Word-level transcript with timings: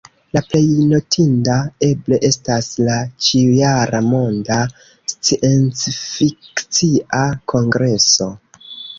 La 0.35 0.41
plej 0.51 0.67
notinda 0.91 1.55
eble 1.87 2.17
estas 2.29 2.69
la 2.87 2.95
ĉiu-jara 3.25 3.99
Monda 4.13 4.57
Sciencfikcia 5.13 7.21
Kongreso. 7.53 8.29